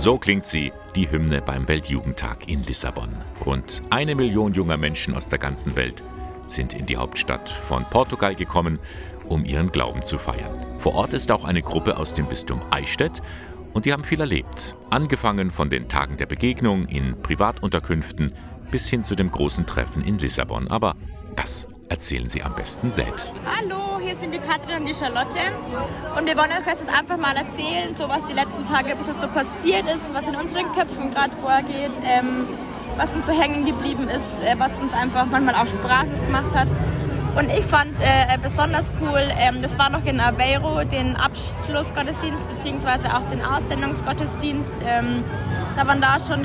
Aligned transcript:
So 0.00 0.16
klingt 0.16 0.46
sie, 0.46 0.72
die 0.96 1.10
Hymne 1.10 1.42
beim 1.42 1.68
Weltjugendtag 1.68 2.48
in 2.48 2.62
Lissabon. 2.62 3.10
Rund 3.44 3.82
eine 3.90 4.14
Million 4.14 4.54
junger 4.54 4.78
Menschen 4.78 5.14
aus 5.14 5.28
der 5.28 5.38
ganzen 5.38 5.76
Welt 5.76 6.02
sind 6.46 6.72
in 6.72 6.86
die 6.86 6.96
Hauptstadt 6.96 7.50
von 7.50 7.84
Portugal 7.84 8.34
gekommen, 8.34 8.78
um 9.28 9.44
ihren 9.44 9.70
Glauben 9.70 10.00
zu 10.00 10.16
feiern. 10.16 10.56
Vor 10.78 10.94
Ort 10.94 11.12
ist 11.12 11.30
auch 11.30 11.44
eine 11.44 11.60
Gruppe 11.60 11.98
aus 11.98 12.14
dem 12.14 12.24
Bistum 12.24 12.62
Eichstätt 12.70 13.20
und 13.74 13.84
die 13.84 13.92
haben 13.92 14.04
viel 14.04 14.20
erlebt. 14.20 14.74
Angefangen 14.88 15.50
von 15.50 15.68
den 15.68 15.86
Tagen 15.86 16.16
der 16.16 16.24
Begegnung 16.24 16.86
in 16.86 17.20
Privatunterkünften 17.20 18.32
bis 18.70 18.88
hin 18.88 19.02
zu 19.02 19.14
dem 19.14 19.30
großen 19.30 19.66
Treffen 19.66 20.02
in 20.02 20.18
Lissabon. 20.18 20.68
Aber 20.68 20.96
das 21.36 21.68
erzählen 21.90 22.28
sie 22.28 22.42
am 22.42 22.54
besten 22.54 22.90
selbst. 22.90 23.34
Hallo, 23.44 23.98
hier 24.00 24.14
sind 24.14 24.32
die 24.32 24.38
Katrin 24.38 24.78
und 24.78 24.86
die 24.86 24.94
Charlotte. 24.94 25.38
Und 26.16 26.26
wir 26.26 26.36
wollen 26.36 26.52
euch 26.52 26.66
jetzt 26.66 26.88
einfach 26.88 27.18
mal 27.18 27.36
erzählen, 27.36 27.94
so 27.94 28.08
was 28.08 28.24
die 28.26 28.32
letzten 28.32 28.64
Tage 28.64 28.92
ein 28.92 28.98
so 29.04 29.26
passiert 29.28 29.86
ist, 29.92 30.14
was 30.14 30.26
in 30.28 30.36
unseren 30.36 30.72
Köpfen 30.72 31.12
gerade 31.12 31.34
vorgeht, 31.36 32.00
ähm, 32.04 32.46
was 32.96 33.12
uns 33.12 33.26
so 33.26 33.32
hängen 33.32 33.66
geblieben 33.66 34.08
ist, 34.08 34.40
äh, 34.42 34.54
was 34.56 34.72
uns 34.80 34.92
einfach 34.94 35.26
manchmal 35.26 35.56
auch 35.56 35.66
sprachlos 35.66 36.20
gemacht 36.20 36.54
hat. 36.54 36.68
Und 37.36 37.50
ich 37.50 37.64
fand 37.64 37.92
äh, 38.00 38.38
besonders 38.40 38.86
cool, 39.00 39.28
ähm, 39.38 39.60
das 39.60 39.78
war 39.78 39.90
noch 39.90 40.04
in 40.04 40.20
Aveiro, 40.20 40.84
den 40.84 41.16
Abschlussgottesdienst 41.16 42.42
bzw. 42.50 43.08
auch 43.08 43.26
den 43.28 43.44
Aussendungsgottesdienst. 43.44 44.82
Ähm, 44.86 45.24
da 45.76 45.86
waren 45.86 46.00
da 46.00 46.18
schon 46.18 46.42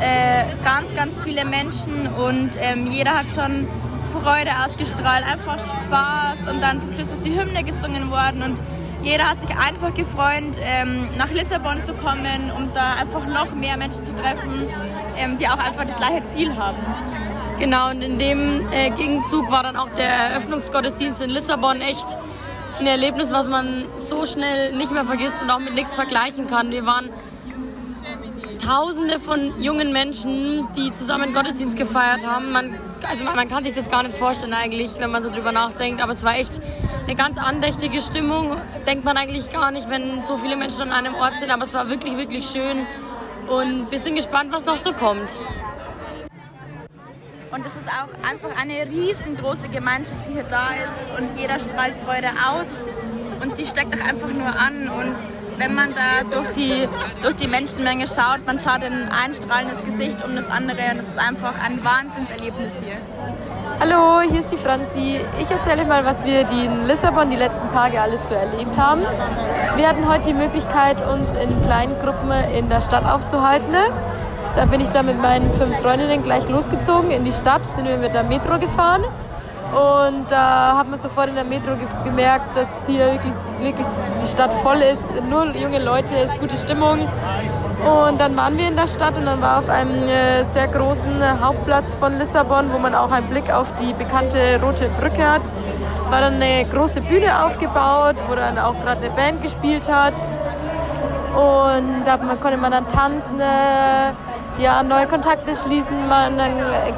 äh, 0.00 0.44
ganz, 0.64 0.94
ganz 0.94 1.20
viele 1.20 1.44
Menschen 1.44 2.06
und 2.08 2.50
ähm, 2.60 2.86
jeder 2.86 3.18
hat 3.18 3.26
schon 3.34 3.66
Freude 4.08 4.50
ausgestrahlt, 4.64 5.24
einfach 5.24 5.58
Spaß 5.58 6.48
und 6.48 6.62
dann 6.62 6.80
zum 6.80 6.94
Schluss 6.94 7.10
ist 7.10 7.24
die 7.24 7.38
Hymne 7.38 7.62
gesungen 7.64 8.10
worden 8.10 8.42
und 8.42 8.60
jeder 9.02 9.30
hat 9.30 9.40
sich 9.40 9.50
einfach 9.50 9.94
gefreut, 9.94 10.58
ähm, 10.60 11.08
nach 11.16 11.30
Lissabon 11.30 11.84
zu 11.84 11.94
kommen, 11.94 12.50
um 12.56 12.72
da 12.72 12.94
einfach 12.94 13.26
noch 13.26 13.54
mehr 13.54 13.76
Menschen 13.76 14.04
zu 14.04 14.14
treffen, 14.14 14.66
ähm, 15.16 15.38
die 15.38 15.46
auch 15.46 15.58
einfach 15.58 15.84
das 15.84 15.96
gleiche 15.96 16.24
Ziel 16.24 16.56
haben. 16.56 16.78
Genau, 17.58 17.90
und 17.90 18.02
in 18.02 18.18
dem 18.18 18.60
äh, 18.72 18.90
Gegenzug 18.90 19.50
war 19.50 19.62
dann 19.62 19.76
auch 19.76 19.88
der 19.90 20.08
Eröffnungsgottesdienst 20.08 21.22
in 21.22 21.30
Lissabon 21.30 21.80
echt 21.80 22.18
ein 22.78 22.86
Erlebnis, 22.86 23.32
was 23.32 23.48
man 23.48 23.84
so 23.96 24.26
schnell 24.26 24.72
nicht 24.74 24.92
mehr 24.92 25.04
vergisst 25.04 25.42
und 25.42 25.50
auch 25.50 25.58
mit 25.58 25.74
nichts 25.74 25.96
vergleichen 25.96 26.46
kann. 26.46 26.70
Wir 26.70 26.86
waren 26.86 27.10
Tausende 28.58 29.18
von 29.18 29.60
jungen 29.60 29.92
Menschen, 29.92 30.66
die 30.76 30.92
zusammen 30.92 31.32
Gottesdienst 31.32 31.76
gefeiert 31.76 32.26
haben. 32.26 32.52
Man, 32.52 32.78
also 33.08 33.24
man 33.24 33.48
kann 33.48 33.64
sich 33.64 33.72
das 33.72 33.88
gar 33.88 34.02
nicht 34.02 34.16
vorstellen 34.16 34.52
eigentlich, 34.52 34.98
wenn 34.98 35.10
man 35.10 35.22
so 35.22 35.30
drüber 35.30 35.52
nachdenkt. 35.52 36.02
Aber 36.02 36.12
es 36.12 36.24
war 36.24 36.36
echt 36.36 36.60
eine 37.04 37.14
ganz 37.14 37.38
andächtige 37.38 38.00
Stimmung. 38.00 38.56
Denkt 38.86 39.04
man 39.04 39.16
eigentlich 39.16 39.50
gar 39.50 39.70
nicht, 39.70 39.88
wenn 39.88 40.20
so 40.20 40.36
viele 40.36 40.56
Menschen 40.56 40.82
an 40.82 40.92
einem 40.92 41.14
Ort 41.14 41.36
sind. 41.38 41.50
Aber 41.50 41.62
es 41.62 41.74
war 41.74 41.88
wirklich, 41.88 42.16
wirklich 42.16 42.46
schön. 42.46 42.86
Und 43.48 43.90
wir 43.90 43.98
sind 43.98 44.16
gespannt, 44.16 44.52
was 44.52 44.66
noch 44.66 44.76
so 44.76 44.92
kommt. 44.92 45.40
Und 47.50 47.64
es 47.64 47.74
ist 47.76 47.88
auch 47.88 48.28
einfach 48.28 48.54
eine 48.60 48.90
riesengroße 48.90 49.68
Gemeinschaft, 49.68 50.26
die 50.26 50.32
hier 50.32 50.42
da 50.42 50.68
ist 50.86 51.10
und 51.10 51.38
jeder 51.38 51.58
strahlt 51.58 51.96
Freude 51.96 52.28
aus 52.46 52.84
und 53.40 53.56
die 53.56 53.64
steckt 53.64 53.98
auch 53.98 54.04
einfach 54.04 54.28
nur 54.28 54.48
an 54.48 54.88
und 54.88 55.16
wenn 55.58 55.74
man 55.74 55.94
da 55.94 56.24
durch 56.30 56.48
die, 56.52 56.88
durch 57.22 57.34
die 57.34 57.48
Menschenmenge 57.48 58.06
schaut, 58.06 58.46
man 58.46 58.58
schaut 58.58 58.82
in 58.82 58.92
ein 58.92 59.34
strahlendes 59.34 59.84
Gesicht 59.84 60.24
um 60.24 60.36
das 60.36 60.48
andere 60.48 60.92
und 60.92 61.00
es 61.00 61.08
ist 61.08 61.18
einfach 61.18 61.54
ein 61.62 61.84
Wahnsinnserlebnis 61.84 62.74
hier. 62.82 62.96
Hallo, 63.80 64.20
hier 64.28 64.40
ist 64.40 64.52
die 64.52 64.56
Franzi. 64.56 65.20
Ich 65.40 65.50
erzähle 65.50 65.82
euch 65.82 65.88
mal, 65.88 66.04
was 66.04 66.24
wir 66.24 66.48
in 66.48 66.86
Lissabon 66.86 67.30
die 67.30 67.36
letzten 67.36 67.68
Tage 67.68 68.00
alles 68.00 68.28
so 68.28 68.34
erlebt 68.34 68.78
haben. 68.78 69.02
Wir 69.76 69.88
hatten 69.88 70.08
heute 70.08 70.24
die 70.24 70.34
Möglichkeit, 70.34 71.06
uns 71.06 71.34
in 71.34 71.60
kleinen 71.62 71.98
Gruppen 71.98 72.30
in 72.56 72.68
der 72.68 72.80
Stadt 72.80 73.04
aufzuhalten. 73.04 73.74
Da 74.56 74.64
bin 74.64 74.80
ich 74.80 74.88
dann 74.88 75.06
mit 75.06 75.20
meinen 75.20 75.52
fünf 75.52 75.78
Freundinnen 75.78 76.22
gleich 76.22 76.48
losgezogen 76.48 77.10
in 77.10 77.24
die 77.24 77.32
Stadt, 77.32 77.64
sind 77.66 77.86
wir 77.86 77.98
mit 77.98 78.14
der 78.14 78.24
Metro 78.24 78.58
gefahren. 78.58 79.04
Und 79.72 80.30
da 80.30 80.78
hat 80.78 80.88
man 80.88 80.98
sofort 80.98 81.28
in 81.28 81.34
der 81.34 81.44
Metro 81.44 81.72
gemerkt, 82.02 82.56
dass 82.56 82.86
hier 82.86 83.12
wirklich, 83.12 83.34
wirklich 83.60 83.86
die 84.20 84.26
Stadt 84.26 84.52
voll 84.54 84.78
ist. 84.78 85.14
Nur 85.28 85.54
junge 85.54 85.78
Leute, 85.78 86.16
es 86.16 86.32
ist 86.32 86.40
gute 86.40 86.56
Stimmung. 86.56 87.00
Und 87.00 88.20
dann 88.20 88.36
waren 88.36 88.56
wir 88.56 88.68
in 88.68 88.76
der 88.76 88.86
Stadt 88.86 89.16
und 89.18 89.26
dann 89.26 89.40
war 89.42 89.58
auf 89.58 89.68
einem 89.68 90.08
äh, 90.08 90.42
sehr 90.42 90.68
großen 90.68 91.22
Hauptplatz 91.40 91.94
von 91.94 92.18
Lissabon, 92.18 92.72
wo 92.72 92.78
man 92.78 92.94
auch 92.94 93.10
einen 93.10 93.28
Blick 93.28 93.52
auf 93.52 93.72
die 93.76 93.92
bekannte 93.92 94.60
Rote 94.60 94.88
Brücke 94.98 95.24
hat, 95.24 95.52
war 96.10 96.20
dann 96.22 96.34
eine 96.42 96.64
große 96.64 97.02
Bühne 97.02 97.44
aufgebaut, 97.44 98.16
wo 98.26 98.34
dann 98.34 98.58
auch 98.58 98.74
gerade 98.80 99.02
eine 99.02 99.10
Band 99.10 99.42
gespielt 99.42 99.88
hat. 99.88 100.14
Und 101.34 102.04
da 102.04 102.16
konnte 102.16 102.56
man 102.56 102.72
dann 102.72 102.88
tanzen, 102.88 103.38
äh, 103.38 104.62
ja, 104.62 104.82
neue 104.82 105.06
Kontakte 105.06 105.54
schließen, 105.54 106.08
man 106.08 106.40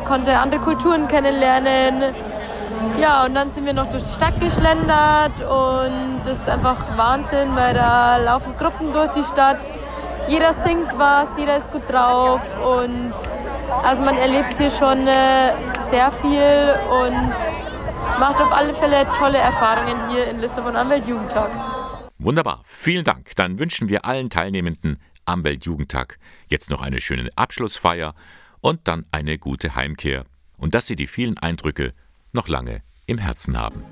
konnte 0.07 0.39
andere 0.39 0.61
Kulturen 0.61 1.09
kennenlernen. 1.09 2.15
Ja, 2.99 3.25
und 3.27 3.35
dann 3.35 3.49
sind 3.49 3.67
wir 3.67 3.73
noch 3.73 3.89
durch 3.89 4.03
die 4.05 4.13
Stadt 4.13 4.41
geschlendert 4.41 5.41
und 5.41 6.23
das 6.25 6.39
ist 6.39 6.49
einfach 6.49 6.97
Wahnsinn, 6.97 7.55
weil 7.55 7.75
da 7.75 8.17
laufen 8.19 8.57
Gruppen 8.57 8.93
durch 8.93 9.11
die 9.13 9.25
Stadt. 9.25 9.71
Jeder 10.29 10.53
singt 10.53 10.99
was, 10.99 11.37
jeder 11.39 11.57
ist 11.57 11.71
gut 11.73 11.89
drauf 11.91 12.57
und 12.65 13.13
also 13.83 14.03
man 14.03 14.17
erlebt 14.17 14.57
hier 14.57 14.71
schon 14.71 15.07
äh, 15.07 15.53
sehr 15.91 16.13
viel 16.13 16.75
und 17.05 17.33
macht 18.19 18.41
auf 18.41 18.53
alle 18.53 18.75
Fälle 18.75 19.07
tolle 19.17 19.39
Erfahrungen 19.39 20.11
hier 20.11 20.29
in 20.29 20.39
Lissabon 20.39 20.77
am 20.77 20.89
Weltjugendtag. 20.91 21.51
Wunderbar, 22.19 22.61
vielen 22.65 23.05
Dank. 23.05 23.35
Dann 23.37 23.59
wünschen 23.59 23.89
wir 23.89 24.05
allen 24.05 24.31
Teilnehmenden 24.31 25.01
am 25.25 25.45
Weltjugendtag 25.45 26.19
jetzt 26.49 26.71
noch 26.71 26.83
eine 26.83 27.01
schöne 27.01 27.31
Abschlussfeier 27.37 28.15
und 28.61 28.89
dann 28.89 29.07
eine 29.11 29.39
gute 29.39 29.75
Heimkehr 29.75 30.25
und 30.57 30.75
dass 30.75 30.87
Sie 30.87 30.97
die 30.97 31.07
vielen 31.07 31.39
Eindrücke 31.39 31.95
noch 32.33 32.49
lange 32.49 32.83
im 33.07 33.19
Herzen 33.19 33.57
haben. 33.57 33.85